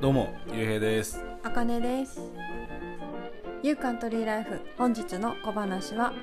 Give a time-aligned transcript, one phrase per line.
[0.00, 2.22] どうもゆうへいですあかねです。
[3.62, 6.14] ユーカントリーライフ本日の小話は、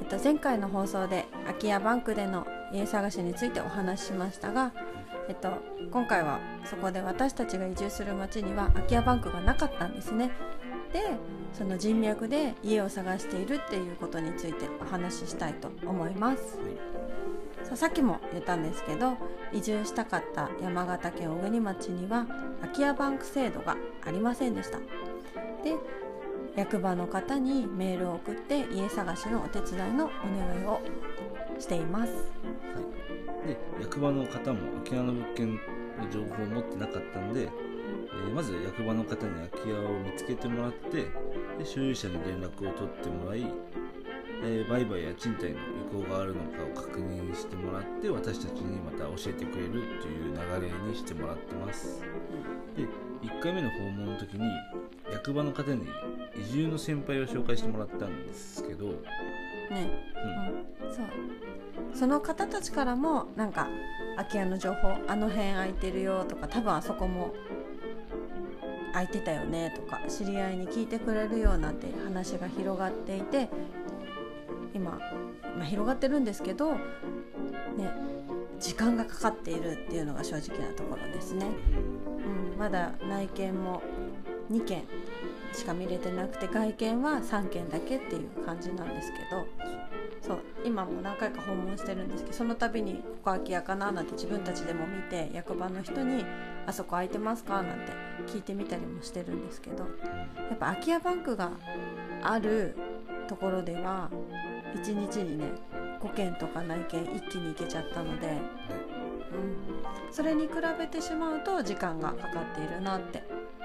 [0.00, 4.72] えっと、前回の放送で空き家バンクでの家探しについてお話ししましたが、
[5.28, 5.48] えっと、
[5.90, 10.30] 今回はそこで私たちが移住する町には空き家バンクがなかったんですね。
[10.92, 11.00] で
[11.52, 16.60] その人脈で家を探しているっていうことについてお話ししたいと思います。
[17.64, 19.16] ささっきも言ったんですけど
[19.52, 22.26] 移住したかった山形県小国町には
[22.60, 23.76] 空き家バンク制度が
[24.06, 24.78] ありませんでした。
[24.78, 24.84] で
[26.56, 30.80] 役場の方にメールを送って家探しのお手伝いのお願いを
[31.58, 32.12] しています。
[32.12, 32.18] は
[33.44, 33.48] い。
[33.48, 35.60] で役場の方も空き家の物件の
[36.10, 37.50] 情報を持ってなかったんで、えー
[38.34, 41.06] まず役場の方に空き家を見つけてもらって
[41.58, 43.46] で所有者に連絡を取ってもらい、
[44.44, 45.58] えー売買や賃貸の
[45.92, 49.70] 向があるのかを確認してもらって私たちにまた教えてくれる
[50.00, 52.02] という流れにしてもらってます。
[52.76, 52.86] で
[53.26, 54.44] 1回目の訪問の時に
[55.12, 55.86] 役場の方に
[56.36, 59.90] 移住の先輩を紹介してもらったんですけど、うん、ね、
[60.80, 61.06] うん、そう。
[61.94, 63.68] その方たちからもなんか
[64.16, 67.34] 空き家の情報あの辺空いてるよとか多分あそこも
[68.92, 73.48] 空いてたよねとか知り合いに聞いてくれるようなって話が広がっていて
[74.74, 76.78] 今、まあ、広がってるんですけどね
[78.58, 81.46] 時間がかかっているっていうのが正直なところですね。
[82.52, 83.82] うん、まだ内見も
[84.50, 84.84] 2件
[85.52, 89.46] しか見れてなくて外見は3件だけっていう感じなんですけど
[90.20, 96.24] そう今も何回か訪問してるんですけどその度に「ここ空き家かな?」なんて自分たちでも見て役場の人に
[96.66, 97.92] 「あそこ空いてますか?」なんて
[98.26, 101.50] 聞いてみたりもしてるんですけどやっぱ空き家バンクが
[102.22, 102.76] ある
[103.28, 104.10] ところでは
[104.74, 105.44] 1日にね
[106.00, 108.38] 5件とか内見一気に行けちゃったので。
[109.30, 113.22] うん、それに比べてしまうと時間がかかっているなって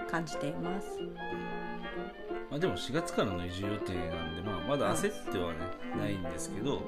[0.09, 0.99] 感じています。
[2.49, 5.57] まあ、でも4月からの移住予定なんで、まあ、まだ焦っては、ね、
[5.97, 6.83] ないんですけど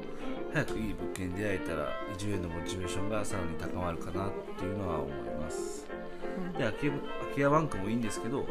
[0.53, 5.87] 早くいい物件に出会えたら移住へのモチベーションがさらに高まるかなっていうのは思います。
[6.57, 7.01] で空き家空
[7.35, 8.45] き家バンクもいいんですけど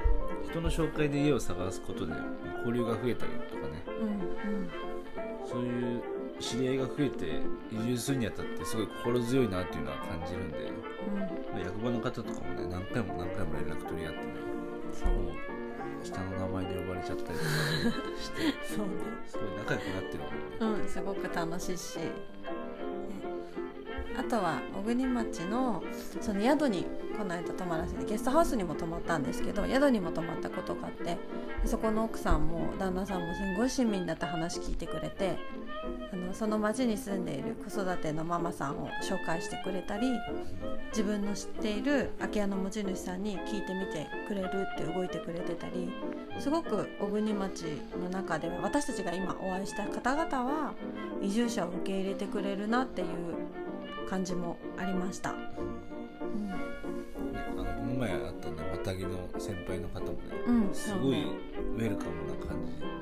[0.51, 3.83] 人の紹介で家を探すことでまあ交流が増えたりとかね。
[3.87, 4.13] うんう
[4.65, 4.96] ん
[5.49, 6.03] そういう
[6.41, 7.41] 知り合いが増えて
[7.71, 10.59] 移住するにあたってすごい心強いなっていうのは感じるんで。
[10.59, 10.63] う
[11.17, 11.19] ん。
[11.21, 11.27] ま
[11.57, 14.25] あ役場の方とかもね何回も何回も連絡取り合ってね
[14.93, 15.09] そう。
[16.05, 17.51] 下の名前で呼ばれちゃったりとか
[18.21, 18.93] して そうね。
[19.27, 20.25] すごい仲良くなってる
[20.61, 20.81] もんね。
[20.83, 22.11] うんすごく楽しいし、ね
[24.19, 25.83] あとは小国町の
[26.21, 31.17] その宿にこの間泊まらせてゲストハウスにも泊まったんですけど宿にも泊まったことがあって
[31.65, 35.39] そこの奥さんも旦那さんもすごい親身だった話聞いてくれて
[36.13, 40.09] あのその町に住んでいる子育てのママさんを紹介してくれたり
[40.91, 45.91] 自分の知っている空き家の持ち主さんに聞いてみてくれるって動いてくれてたり
[46.39, 47.65] すごく小国町
[48.03, 50.75] の中では私たちが今お会いした方々は
[51.23, 53.07] 移住者を受け入れてくれるなっていう
[54.09, 55.33] 感じもありました。
[55.33, 56.49] うん。
[56.49, 56.55] ね
[57.53, 62.93] あのこの前あったねまたぎの先輩の方もね、うんすごいウェルカムな感じでね。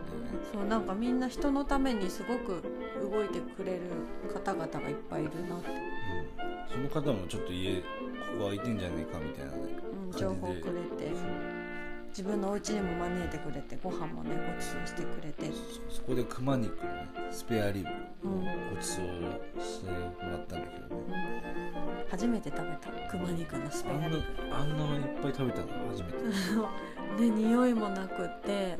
[0.52, 2.62] そうなんかみんな人のためにすごく
[3.10, 3.80] 動いてくれる
[4.32, 5.70] 方々がいっぱいいるなって、
[6.76, 7.84] うん、その方もちょっと家こ
[8.38, 9.58] こ空いてんじゃねえかみたいなね
[10.12, 10.60] うん、情報くれ
[10.96, 11.12] て。
[12.14, 15.50] 自分のお家にも招いてくれてご飯もねご馳走してくれて、
[15.90, 17.82] そそこで熊肉のねスペアリ
[18.22, 19.36] ブうんご馳走してもら
[22.14, 24.22] 初めて食べた熊肉のスペあんなアリブ
[24.54, 28.78] あんないっぱい食べたの初めて、で 匂いもなくって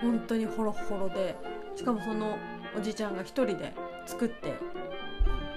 [0.00, 1.36] 本当にホロホロで
[1.76, 2.36] しかもその
[2.76, 3.72] おじちゃんが一人で
[4.04, 4.54] 作って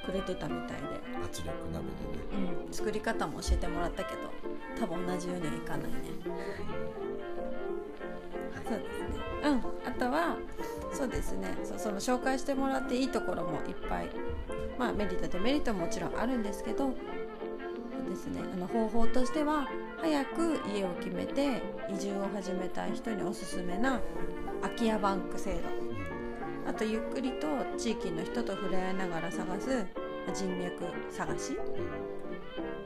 [0.05, 2.53] くれてたみたいで、圧力鍋でね。
[2.67, 4.21] うん、作り方も教えてもらったけど
[4.79, 5.97] 多分同じようにはいかないね。
[8.69, 9.07] そうですね。
[9.45, 9.72] うん
[10.03, 10.35] あとは
[10.91, 11.55] そうですね。
[11.77, 14.09] その紹介してもらっていいところもいっぱい。
[14.77, 16.91] まあメリットデメリットももちろんあるんですけどそ
[18.05, 18.41] うですね。
[18.53, 19.65] あの方法としては
[20.01, 24.01] 早く家を決めて移住を始めたい人におすすめな
[24.61, 25.59] 空き家バンク制度。
[26.69, 27.47] あとゆっくりと
[27.77, 29.85] 地域の人と触れ合いながら探す
[30.33, 31.57] 人脈探し。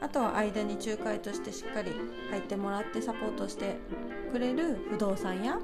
[0.02, 1.92] あとは間に仲介としてしっかり
[2.30, 3.78] 入ってもらってサポートして
[4.32, 5.58] くれる不動産屋。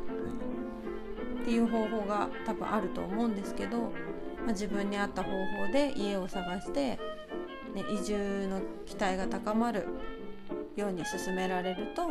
[1.43, 3.89] っていう方法が多分あると思うんですけど、ま
[4.47, 6.97] あ、自分に合った方法で家を探して、
[7.75, 9.85] ね、移住の期待が高まる
[10.77, 12.03] ように進められると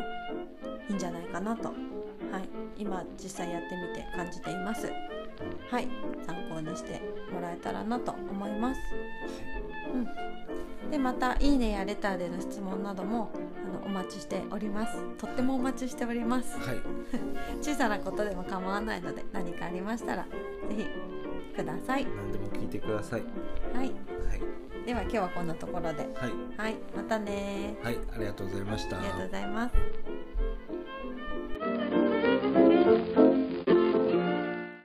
[0.89, 1.77] いいんじゃないかなと、はい、
[2.77, 4.93] 今実際やってみて感じています。
[5.71, 5.89] はい
[6.27, 7.01] 参考にして
[7.33, 8.81] もらえたらなと思います。
[10.85, 13.31] うん、でまた「いいね」やレターでの質問なども
[13.67, 15.03] あのお待ちしております。
[15.19, 16.59] とってもお待ちしております。
[16.59, 16.77] はい。
[17.61, 20.29] 小さなことでも構わないので何かありましたらぜ
[20.77, 20.87] ひ
[21.55, 22.07] ください。
[22.07, 23.23] 何でも聞いてください。
[23.75, 23.85] はい。
[23.85, 23.93] はい。
[24.87, 26.09] では今日はこんなところで。
[26.15, 26.33] はい。
[26.57, 26.77] はい。
[26.97, 27.99] またねはい。
[28.15, 28.99] ありがとうございました。
[28.99, 30.22] ありがとうございます